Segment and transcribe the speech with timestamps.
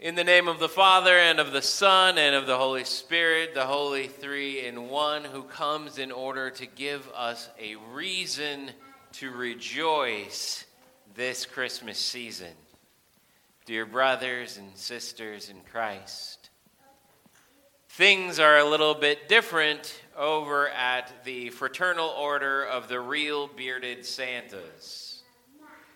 [0.00, 3.52] In the name of the Father, and of the Son, and of the Holy Spirit,
[3.52, 8.70] the Holy Three in One, who comes in order to give us a reason
[9.14, 10.64] to rejoice
[11.16, 12.52] this Christmas season.
[13.66, 16.50] Dear brothers and sisters in Christ,
[17.88, 24.06] things are a little bit different over at the Fraternal Order of the Real Bearded
[24.06, 25.07] Santas.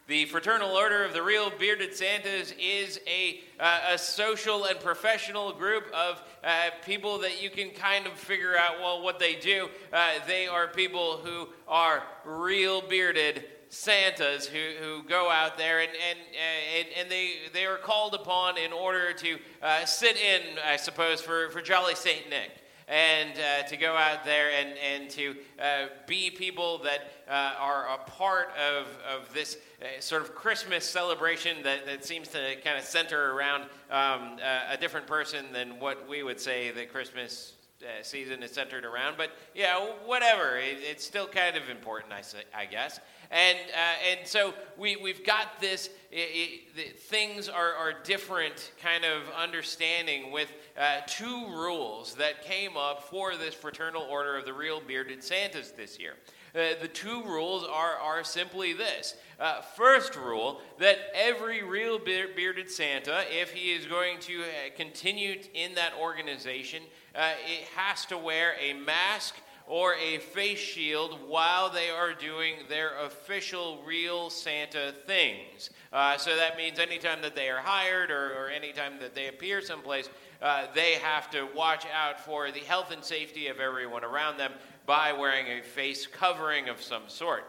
[0.08, 5.52] The Fraternal Order of the Real Bearded Santas is a, uh, a social and professional
[5.52, 9.68] group of uh, people that you can kind of figure out, well, what they do.
[9.92, 15.90] Uh, they are people who are real bearded Santas who, who go out there and,
[15.90, 20.42] and, uh, and, and, they, they are called upon in order to uh, sit in,
[20.66, 22.28] I suppose, for, for Jolly St.
[22.28, 22.61] Nick
[22.92, 27.86] and uh, to go out there and, and to uh, be people that uh, are
[27.94, 32.76] a part of, of this uh, sort of Christmas celebration that, that seems to kind
[32.76, 38.02] of center around um, a different person than what we would say that Christmas uh,
[38.02, 39.16] season is centered around.
[39.16, 40.58] But yeah, whatever.
[40.58, 43.00] It, it's still kind of important, I, say, I guess.
[43.32, 49.04] And, uh, and so we, we've got this it, it, things are, are different kind
[49.04, 54.52] of understanding with uh, two rules that came up for this fraternal order of the
[54.52, 56.16] real bearded Santas this year.
[56.54, 59.16] Uh, the two rules are, are simply this.
[59.40, 64.44] Uh, first rule that every real bearded Santa, if he is going to uh,
[64.76, 66.82] continue in that organization,
[67.14, 72.56] uh, it has to wear a mask or a face shield while they are doing
[72.68, 75.70] their official real Santa things.
[75.92, 79.60] Uh, so that means anytime that they are hired or, or anytime that they appear
[79.60, 80.08] someplace,
[80.40, 84.52] uh, they have to watch out for the health and safety of everyone around them
[84.86, 87.44] by wearing a face covering of some sort.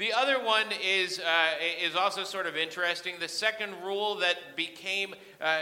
[0.00, 3.16] The other one is, uh, is also sort of interesting.
[3.20, 5.60] The second rule that became uh,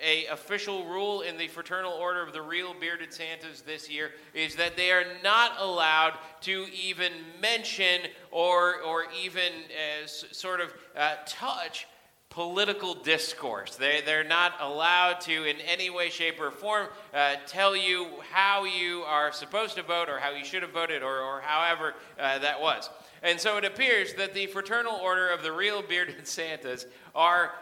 [0.00, 4.56] a official rule in the Fraternal Order of the Real Bearded Santas this year is
[4.56, 7.12] that they are not allowed to even
[7.42, 11.86] mention or, or even uh, sort of uh, touch
[12.30, 13.76] political discourse.
[13.76, 18.64] They, they're not allowed to, in any way, shape, or form, uh, tell you how
[18.64, 22.38] you are supposed to vote or how you should have voted or, or however uh,
[22.38, 22.88] that was.
[23.24, 27.52] And so it appears that the fraternal order of the real bearded Santas are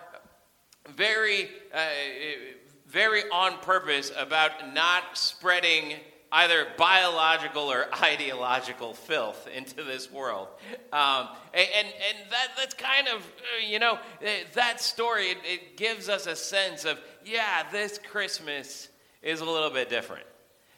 [0.91, 1.87] very, uh,
[2.89, 5.95] very on purpose about not spreading
[6.33, 10.49] either biological or ideological filth into this world.
[10.93, 15.77] Um, and, and that, that's kind of, uh, you know, eh, that story, it, it
[15.77, 18.89] gives us a sense of, yeah, this Christmas
[19.23, 20.25] is a little bit different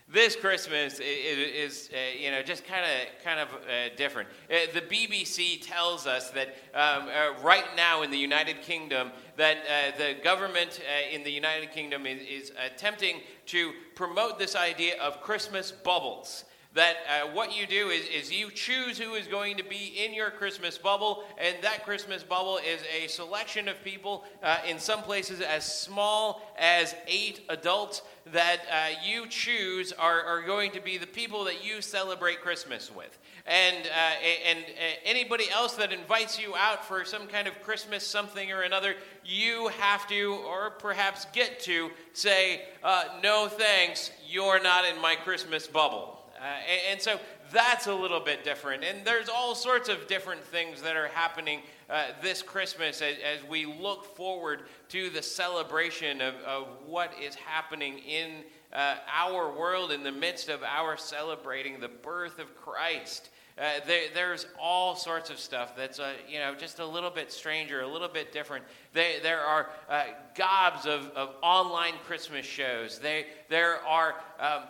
[0.06, 4.28] this Christmas is, uh, you know, just kind of kind of uh, different.
[4.50, 9.56] Uh, the BBC tells us that um, uh, right now in the United Kingdom, that
[9.56, 15.00] uh, the government uh, in the United Kingdom is, is, attempting to promote this idea
[15.00, 16.44] of Christmas bubbles
[16.74, 20.12] that uh, what you do is, is you choose who is going to be in
[20.12, 25.02] your Christmas bubble, and that Christmas bubble is a selection of people, uh, in some
[25.02, 28.02] places as small as eight adults,
[28.32, 32.90] that uh, you choose are, are going to be the people that you celebrate Christmas
[32.94, 33.18] with.
[33.46, 38.04] And, uh, and uh, anybody else that invites you out for some kind of Christmas
[38.04, 44.62] something or another, you have to, or perhaps get to, say, uh, no thanks, you're
[44.62, 46.13] not in my Christmas bubble.
[46.44, 47.18] Uh, and, and, so
[47.52, 48.84] that's a little bit different.
[48.84, 53.42] And there's all sorts of different things that are happening uh, this Christmas as, as,
[53.48, 58.42] we look forward to the celebration of, of what is happening in
[58.74, 63.30] uh, our world in the midst of our celebrating the birth of Christ.
[63.56, 67.32] Uh, there, there's all sorts of stuff that's uh, you know just a little bit
[67.32, 68.64] stranger, a little bit different.
[68.92, 72.98] They, there are uh, gobs of, of online Christmas shows.
[72.98, 74.64] They, there are um,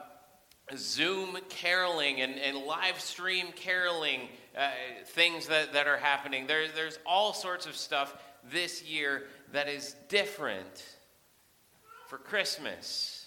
[0.76, 4.70] Zoom caroling and, and live stream caroling uh,
[5.06, 6.46] things that, that are happening.
[6.46, 8.16] There, there's all sorts of stuff
[8.50, 10.84] this year that is different
[12.08, 13.26] for Christmas.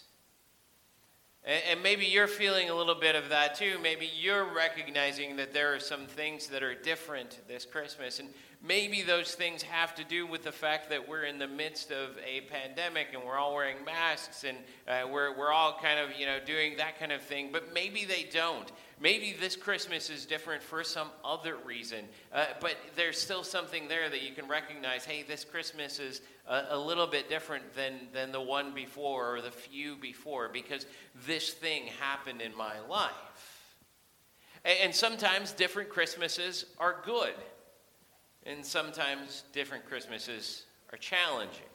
[1.43, 3.77] And, and maybe you're feeling a little bit of that too.
[3.81, 8.19] Maybe you're recognizing that there are some things that are different this Christmas.
[8.19, 8.29] And
[8.63, 12.17] Maybe those things have to do with the fact that we're in the midst of
[12.25, 14.57] a pandemic and we're all wearing masks and
[14.87, 17.49] uh, we're, we're all kind of, you know, doing that kind of thing.
[17.51, 18.71] But maybe they don't.
[18.99, 22.05] Maybe this Christmas is different for some other reason.
[22.33, 26.63] Uh, but there's still something there that you can recognize hey, this Christmas is a,
[26.71, 30.87] a little bit different than, than the one before or the few before because
[31.27, 33.75] this thing happened in my life.
[34.65, 37.35] and, and sometimes different Christmases are good
[38.47, 41.65] and sometimes different Christmases are challenging.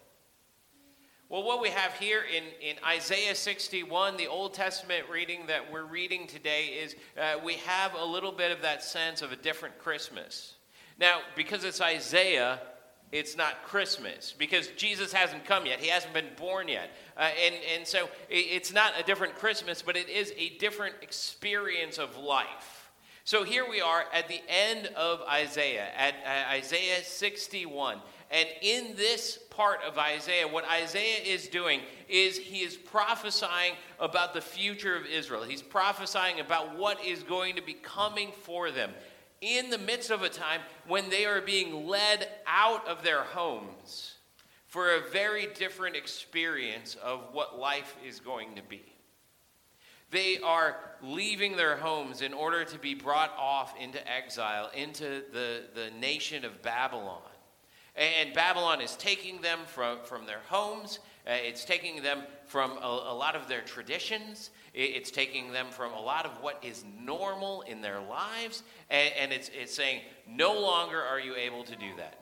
[1.28, 5.84] Well, what we have here in, in Isaiah 61, the Old Testament reading that we're
[5.84, 9.78] reading today, is uh, we have a little bit of that sense of a different
[9.78, 10.54] Christmas.
[10.98, 12.60] Now, because it's Isaiah,
[13.12, 15.78] it's not Christmas because Jesus hasn't come yet.
[15.78, 16.90] He hasn't been born yet.
[17.16, 21.98] Uh, and, and so it's not a different Christmas, but it is a different experience
[21.98, 22.81] of life.
[23.24, 27.98] So here we are at the end of Isaiah, at uh, Isaiah 61.
[28.32, 34.34] And in this part of Isaiah, what Isaiah is doing is he is prophesying about
[34.34, 35.44] the future of Israel.
[35.44, 38.90] He's prophesying about what is going to be coming for them
[39.40, 44.14] in the midst of a time when they are being led out of their homes
[44.66, 48.82] for a very different experience of what life is going to be.
[50.12, 55.62] They are leaving their homes in order to be brought off into exile, into the,
[55.74, 57.22] the nation of Babylon.
[57.96, 63.04] And Babylon is taking them from, from their homes, uh, it's taking them from a,
[63.10, 67.62] a, lot of their traditions, it's taking them from a lot of what is normal
[67.62, 71.90] in their lives, and, and it's, it's saying, no longer are you able to do
[71.98, 72.18] that.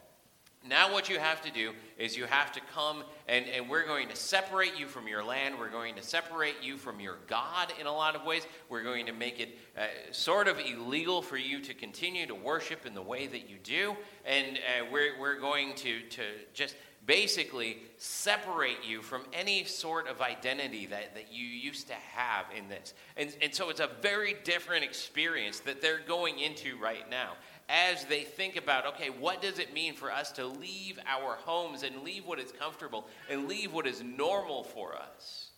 [0.68, 4.08] Now, what you have to do is you have to come and, and we're going
[4.08, 5.58] to separate you from your land.
[5.58, 8.46] We're going to separate you from your God in a lot of ways.
[8.68, 12.84] We're going to make it uh, sort of illegal for you to continue to worship
[12.84, 13.96] in the way that you do.
[14.26, 16.22] And uh, we're, we're going to, to
[16.52, 16.76] just
[17.06, 22.68] basically separate you from any sort of identity that, that you used to have in
[22.68, 22.92] this.
[23.16, 27.32] And, and so it's a very different experience that they're going into right now
[27.70, 31.84] as they think about, okay, what does it mean for us to leave our homes
[31.84, 35.50] and leave what is comfortable and leave what is normal for us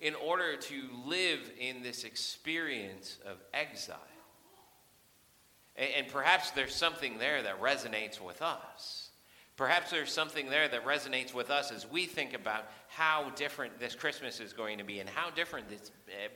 [0.00, 3.98] in order to live in this experience of exile?
[5.76, 9.10] And, and perhaps there's something there that resonates with us.
[9.56, 13.94] Perhaps there's something there that resonates with us as we think about how different this
[13.94, 16.28] Christmas is going to be and how different this uh,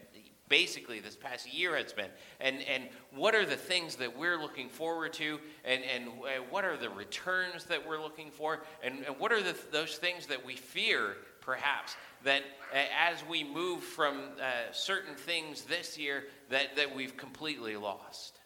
[0.52, 2.10] basically this past year has been.
[2.38, 5.40] And, and what are the things that we're looking forward to?
[5.64, 8.62] And, and uh, what are the returns that we're looking for?
[8.84, 13.42] And, and what are the, those things that we fear perhaps that uh, as we
[13.42, 18.38] move from uh, certain things this year that, that we've completely lost?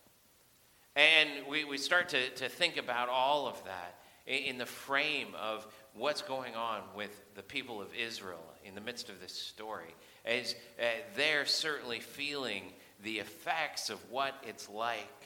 [0.95, 3.99] And we, we start to, to think about all of that
[4.29, 9.09] in the frame of what's going on with the people of Israel in the midst
[9.09, 9.95] of this story
[10.27, 10.85] as uh,
[11.17, 12.65] they're certainly feeling
[13.03, 15.25] the effects of what it's like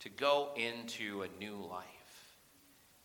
[0.00, 1.86] to go into a new life.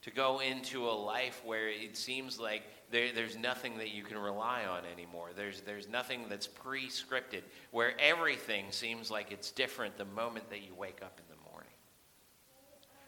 [0.03, 4.17] To go into a life where it seems like there, there's nothing that you can
[4.17, 5.29] rely on anymore.
[5.35, 7.41] There's, there's nothing that's pre scripted,
[7.71, 11.71] where everything seems like it's different the moment that you wake up in the morning.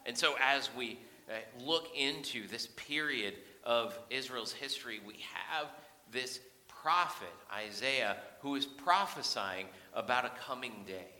[0.07, 0.97] And so, as we
[1.29, 1.33] uh,
[1.63, 5.67] look into this period of Israel's history, we have
[6.11, 6.39] this
[6.81, 11.11] prophet, Isaiah, who is prophesying about a coming day.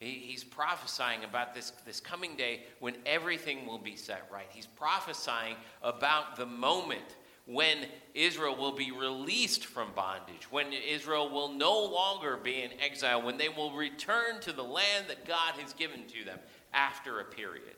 [0.00, 4.48] he's prophesying about this, this coming day when everything will be set right.
[4.50, 7.16] He's prophesying about the moment
[7.46, 13.22] when Israel will be released from bondage, when Israel will no longer be in exile,
[13.22, 16.38] when they will return to the land that God has given to them
[16.72, 17.76] after a period.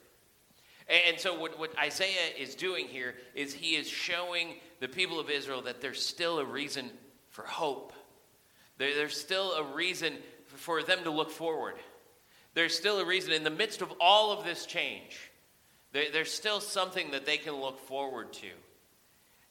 [0.89, 5.31] And so, what, what Isaiah is doing here is he is showing the people of
[5.31, 6.91] Israel that there's still a reason
[7.31, 7.93] for hope.
[8.79, 10.15] There, there's still a reason
[10.47, 11.75] for them to look forward.
[12.55, 15.31] There's still a reason, in the midst of all of this change,
[15.93, 18.49] there, there's still something that they can look forward to.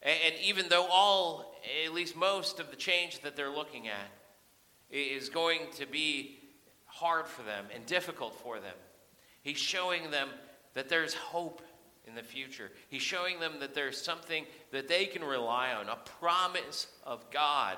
[0.02, 1.56] And, and even though all,
[1.86, 4.10] at least most of the change that they're looking at,
[4.90, 6.40] is going to be
[6.86, 8.76] hard for them and difficult for them,
[9.42, 10.30] he's showing them
[10.76, 11.62] that there's hope
[12.08, 12.72] in the future.
[12.88, 17.78] He's showing them that there's something that they can rely on, a promise of God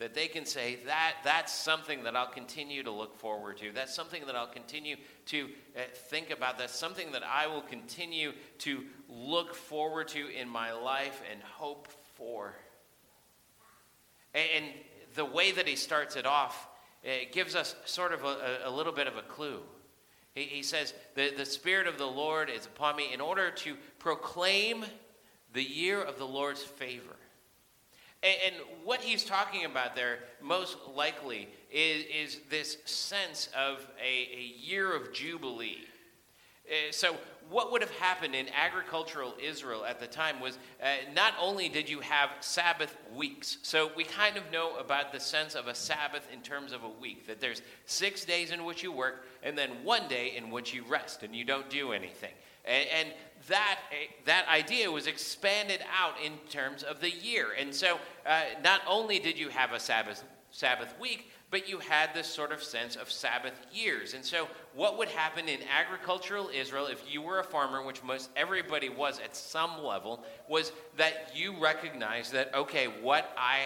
[0.00, 3.70] that they can say that that's something that I'll continue to look forward to.
[3.70, 4.96] That's something that I'll continue
[5.26, 6.56] to uh, think about.
[6.56, 11.86] That's something that I will continue to look forward to in my life and hope
[12.14, 12.54] for.
[14.34, 14.64] And
[15.16, 16.68] the way that he starts it off
[17.02, 19.60] it gives us sort of a, a little bit of a clue.
[20.34, 23.76] He, he says, the, the Spirit of the Lord is upon me in order to
[23.98, 24.84] proclaim
[25.52, 27.16] the year of the Lord's favor.
[28.22, 34.28] And, and what he's talking about there, most likely, is, is this sense of a,
[34.36, 35.78] a year of Jubilee.
[36.68, 37.16] Uh, so,
[37.50, 41.88] what would have happened in agricultural Israel at the time was uh, not only did
[41.88, 46.26] you have Sabbath weeks, so we kind of know about the sense of a Sabbath
[46.32, 49.70] in terms of a week, that there's six days in which you work and then
[49.82, 52.32] one day in which you rest and you don't do anything.
[52.64, 53.08] And, and
[53.48, 53.80] that,
[54.26, 57.48] that idea was expanded out in terms of the year.
[57.58, 62.14] And so uh, not only did you have a Sabbath, Sabbath week, but you had
[62.14, 64.14] this sort of sense of Sabbath years.
[64.14, 68.30] And so, what would happen in agricultural Israel if you were a farmer, which most
[68.36, 73.60] everybody was at some level, was that you recognized that, okay, what I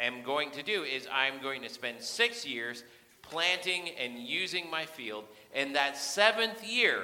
[0.00, 2.84] am going to do is I'm going to spend six years
[3.22, 5.24] planting and using my field,
[5.54, 7.00] and that seventh year,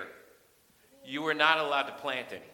[1.04, 2.48] you were not allowed to plant anything.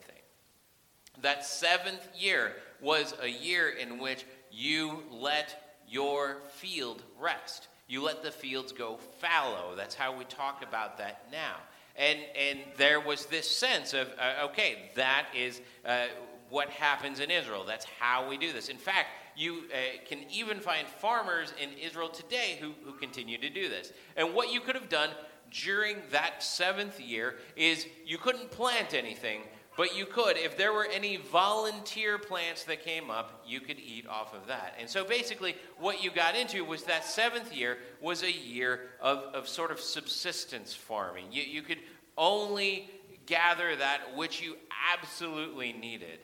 [1.23, 7.69] That seventh year was a year in which you let your field rest.
[7.87, 9.75] You let the fields go fallow.
[9.77, 11.57] That's how we talk about that now.
[11.97, 16.07] And, and there was this sense of, uh, okay, that is uh,
[16.49, 17.65] what happens in Israel.
[17.67, 18.69] That's how we do this.
[18.69, 23.51] In fact, you uh, can even find farmers in Israel today who, who continue to
[23.51, 23.93] do this.
[24.17, 25.11] And what you could have done
[25.51, 29.43] during that seventh year is you couldn't plant anything,
[29.79, 34.09] but you could, if there were any volunteer plants that came up, you could eat
[34.09, 34.75] off of that.
[34.81, 39.19] And so basically, what you got into was that seventh year was a year of,
[39.33, 41.27] of sort of subsistence farming.
[41.31, 41.79] You, you could
[42.17, 42.91] only
[43.27, 44.57] gather that which you
[44.93, 46.19] absolutely needed.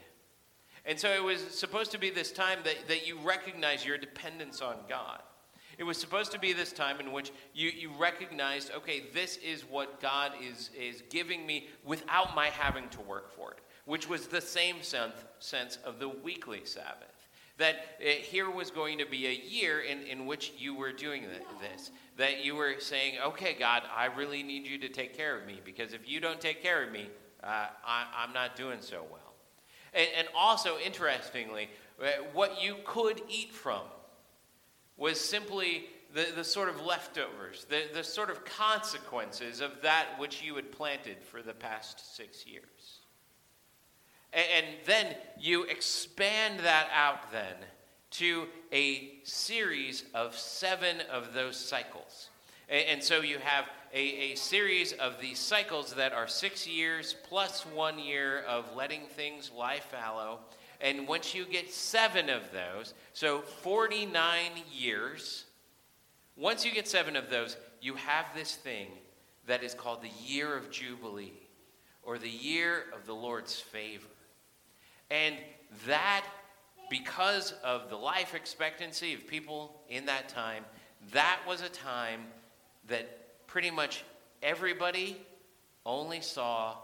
[0.84, 4.62] And so it was supposed to be this time that, that you recognize your dependence
[4.62, 5.22] on God.
[5.78, 9.62] It was supposed to be this time in which you, you recognized, okay, this is
[9.62, 14.26] what God is, is giving me without my having to work for it, which was
[14.26, 17.28] the same sense, sense of the weekly Sabbath.
[17.56, 21.22] That uh, here was going to be a year in, in which you were doing
[21.60, 21.92] this.
[22.16, 25.60] That you were saying, okay, God, I really need you to take care of me
[25.64, 27.08] because if you don't take care of me,
[27.44, 29.34] uh, I, I'm not doing so well.
[29.92, 31.68] And, and also, interestingly,
[32.02, 33.82] uh, what you could eat from
[34.96, 40.42] was simply the, the sort of leftovers, the, the sort of consequences of that which
[40.42, 43.00] you had planted for the past six years.
[44.32, 47.56] And, and then you expand that out then
[48.12, 52.30] to a series of seven of those cycles.
[52.68, 57.16] And, and so you have a, a series of these cycles that are six years
[57.28, 60.38] plus one year of letting things lie fallow.
[60.80, 65.44] And once you get seven of those, so 49 years,
[66.36, 68.88] once you get seven of those, you have this thing
[69.46, 71.32] that is called the year of Jubilee
[72.02, 74.06] or the year of the Lord's favor.
[75.10, 75.36] And
[75.86, 76.24] that,
[76.90, 80.64] because of the life expectancy of people in that time,
[81.12, 82.22] that was a time
[82.88, 84.04] that pretty much
[84.42, 85.20] everybody
[85.86, 86.76] only saw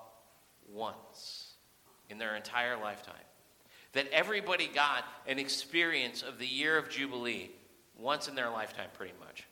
[0.73, 1.55] once
[2.09, 3.15] in their entire lifetime
[3.93, 7.51] that everybody got an experience of the year of Jubilee
[7.99, 9.47] once in their lifetime, pretty much.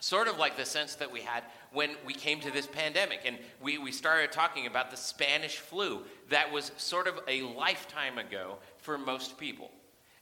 [0.00, 3.38] Sort of like the sense that we had when we came to this pandemic and
[3.62, 8.56] we, we started talking about the Spanish flu that was sort of a lifetime ago
[8.78, 9.70] for most people.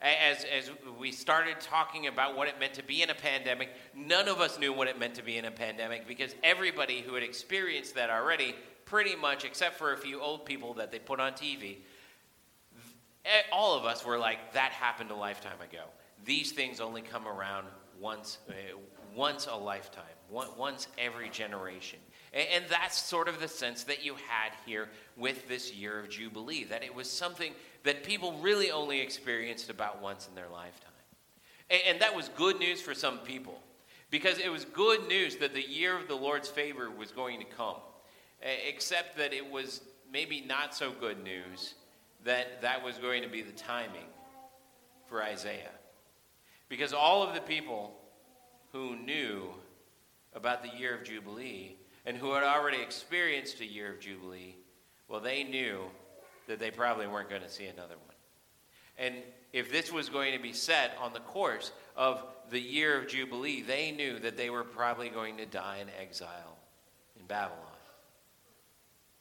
[0.02, 4.28] As, as we started talking about what it meant to be in a pandemic, none
[4.28, 7.22] of us knew what it meant to be in a pandemic because everybody who had
[7.22, 8.54] experienced that already,
[8.84, 11.76] pretty much, except for a few old people that they put on TV,
[13.52, 15.84] all of us were like, that happened a lifetime ago.
[16.24, 17.66] These things only come around
[17.98, 18.52] once, uh,
[19.14, 21.98] once a lifetime, one, once every generation.
[22.32, 26.08] And, and that's sort of the sense that you had here with this year of
[26.08, 27.52] Jubilee, that it was something
[27.84, 30.90] that people really only experienced about once in their lifetime.
[31.68, 33.60] And, and that was good news for some people,
[34.10, 37.46] because it was good news that the year of the Lord's favor was going to
[37.46, 37.76] come,
[38.66, 41.74] except that it was maybe not so good news
[42.24, 44.06] that that was going to be the timing
[45.06, 45.72] for Isaiah.
[46.68, 47.96] Because all of the people
[48.72, 49.48] who knew
[50.34, 54.56] about the year of Jubilee and who had already experienced a year of Jubilee,
[55.08, 55.82] well, they knew
[56.46, 58.16] that they probably weren't going to see another one.
[58.98, 59.16] And
[59.52, 63.62] if this was going to be set on the course of the year of Jubilee,
[63.62, 66.58] they knew that they were probably going to die in exile
[67.18, 67.58] in Babylon.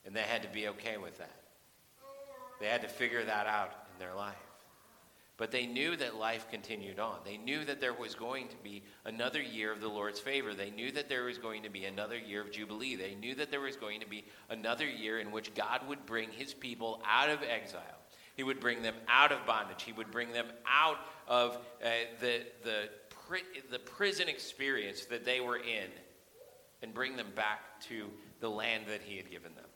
[0.06, 1.39] And they had to be okay with that.
[2.60, 4.36] They had to figure that out in their life.
[5.40, 7.20] But they knew that life continued on.
[7.24, 10.54] They knew that there was going to be another year of the Lord's favor.
[10.54, 12.98] They knew that there was going to be another year of Jubilee.
[12.98, 16.30] They knew that there was going to be another year in which God would bring
[16.32, 17.82] his people out of exile.
[18.36, 19.84] He would bring them out of bondage.
[19.84, 21.88] He would bring them out of uh,
[22.20, 25.88] the, the, pri- the prison experience that they were in
[26.82, 28.10] and bring them back to
[28.42, 29.69] the land that he had given them.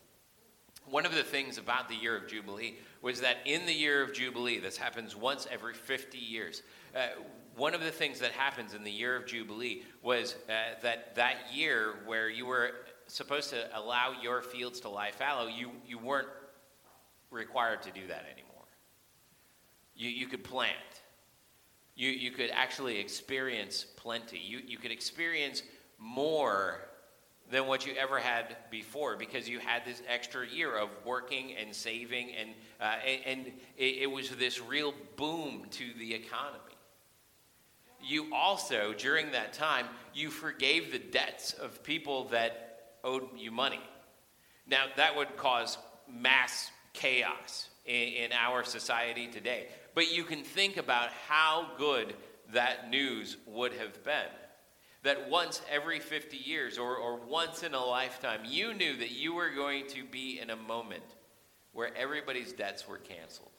[0.90, 4.14] One of the things about the year of Jubilee was that in the year of
[4.14, 6.64] Jubilee, this happens once every 50 years.
[6.96, 7.08] Uh,
[7.56, 11.36] one of the things that happens in the year of Jubilee was uh, that that
[11.54, 12.72] year where you were
[13.08, 16.28] supposed to allow your fields to lie fallow, you, you weren't
[17.30, 18.66] required to do that anymore.
[19.96, 20.74] You, you could plant.
[21.96, 24.40] You, you could actually experience plenty.
[24.40, 25.62] You, you could experience
[26.00, 26.82] more
[27.54, 31.74] than what you ever had before because you had this extra year of working and
[31.74, 32.50] saving, and,
[32.82, 32.96] uh,
[33.28, 36.60] and, it, it was this real boom to the economy.
[38.02, 43.80] You also, during that time, you forgave the debts of people that owed you money.
[44.68, 45.78] Now, that would cause
[46.10, 49.68] mass chaos in, in our society today.
[49.94, 52.16] But you can think about how good
[52.52, 54.30] that news would have been.
[55.04, 59.34] That once every 50 years or, or once in a lifetime, you knew that you
[59.34, 61.04] were going to be in a moment
[61.74, 63.52] where everybody's debts were canceled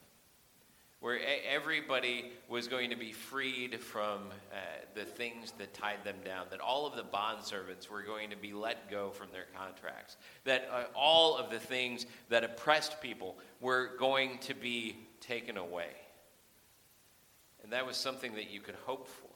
[1.05, 4.21] where everybody was going to be freed from
[4.51, 4.57] uh,
[4.95, 8.35] the things that tied them down, that all of the bond servants were going to
[8.35, 13.37] be let go from their contracts, that uh, all of the things that oppressed people
[13.59, 15.91] were going to be taken away.
[17.61, 19.34] And that was something that you could hope for.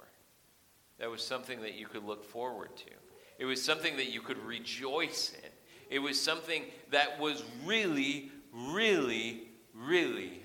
[1.00, 2.92] That was something that you could look forward to.
[3.38, 5.50] It was something that you could rejoice in.
[5.90, 10.44] It was something that was really, really, really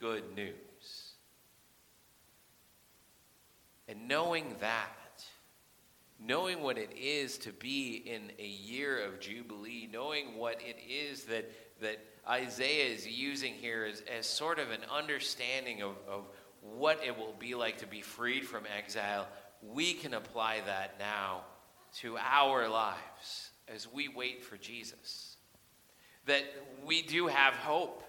[0.00, 0.54] good news.
[3.86, 5.24] And knowing that,
[6.18, 11.24] knowing what it is to be in a year of Jubilee, knowing what it is
[11.24, 16.24] that, that Isaiah is using here as, as sort of an understanding of, of
[16.62, 19.26] what it will be like to be freed from exile,
[19.62, 21.42] we can apply that now
[22.00, 25.36] to our lives as we wait for Jesus.
[26.26, 26.44] That
[26.84, 28.02] we do have hope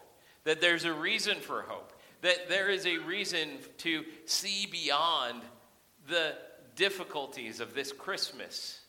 [0.44, 5.42] that there's a reason for hope, that there is a reason to see beyond
[6.08, 6.36] the
[6.76, 8.82] difficulties of this Christmas.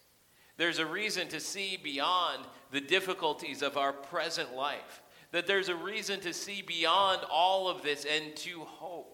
[0.56, 5.02] There's a reason to see beyond the difficulties of our present life.
[5.32, 9.13] That there's a reason to see beyond all of this and to hope.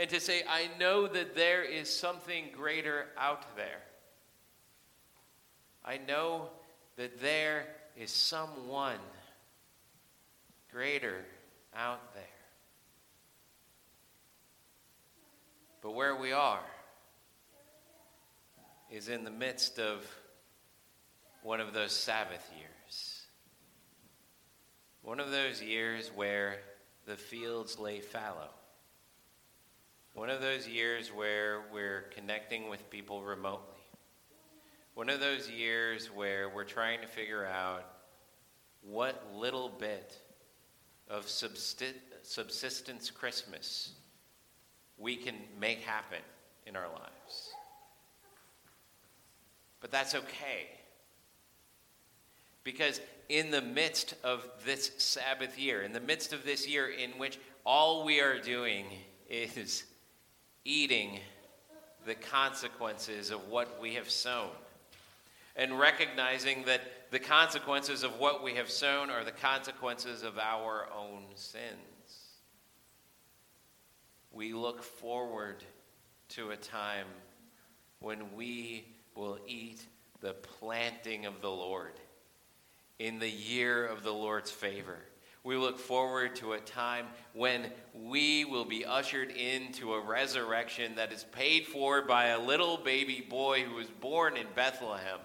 [0.00, 3.82] And to say, I know that there is something greater out there.
[5.84, 6.48] I know
[6.96, 7.66] that there
[7.98, 8.96] is someone
[10.72, 11.26] greater
[11.76, 12.24] out there.
[15.82, 16.64] But where we are
[18.90, 20.10] is in the midst of
[21.42, 23.24] one of those Sabbath years.
[25.02, 26.56] One of those years where
[27.04, 28.48] the fields lay fallow.
[30.14, 33.78] One of those years where we're connecting with people remotely.
[34.94, 37.84] One of those years where we're trying to figure out
[38.82, 40.18] what little bit
[41.08, 43.92] of subsistence Christmas
[44.98, 46.20] we can make happen
[46.66, 47.54] in our lives.
[49.80, 50.68] But that's okay.
[52.64, 57.12] Because in the midst of this Sabbath year, in the midst of this year in
[57.12, 58.86] which all we are doing
[59.30, 59.84] is
[60.64, 61.20] eating
[62.06, 64.50] the consequences of what we have sown,
[65.56, 70.86] and recognizing that the consequences of what we have sown are the consequences of our
[70.96, 71.64] own sins.
[74.32, 75.64] We look forward
[76.30, 77.06] to a time
[77.98, 79.84] when we will eat
[80.20, 81.92] the planting of the Lord
[82.98, 84.98] in the year of the Lord's favor.
[85.42, 91.12] We look forward to a time when we will be ushered into a resurrection that
[91.12, 95.20] is paid for by a little baby boy who was born in Bethlehem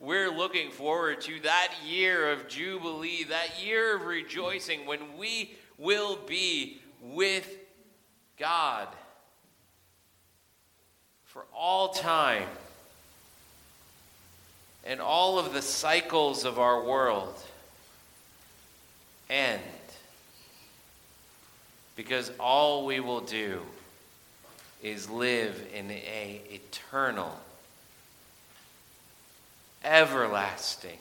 [0.00, 6.16] we're looking forward to that year of Jubilee, that year of rejoicing when we will
[6.26, 7.56] be with
[8.38, 8.88] God
[11.24, 12.46] for all time.
[14.84, 17.34] And all of the cycles of our world
[19.30, 19.62] end.
[21.96, 23.60] Because all we will do
[24.82, 27.38] is live in a eternal
[29.84, 30.98] everlasting,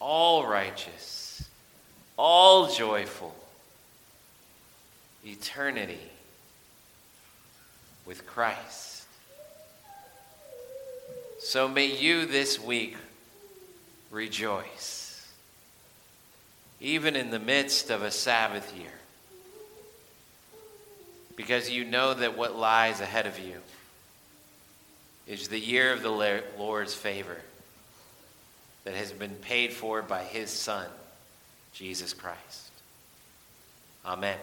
[0.00, 1.48] all righteous,
[2.16, 3.34] all joyful
[5.24, 6.10] eternity
[8.06, 9.06] with Christ.
[11.40, 12.96] So may you this week
[14.10, 15.07] rejoice,
[16.80, 18.86] even in the midst of a Sabbath year,
[21.36, 23.56] because you know that what lies ahead of you
[25.26, 27.36] is the year of the Lord's favor
[28.84, 30.86] that has been paid for by his Son,
[31.74, 32.70] Jesus Christ.
[34.04, 34.38] Amen.